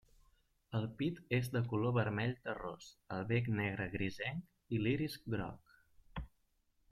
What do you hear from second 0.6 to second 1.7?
El pit és de